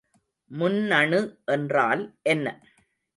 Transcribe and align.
முன்னணு 0.51 1.19
என்றால் 1.45 2.01
என்ன? 2.23 2.47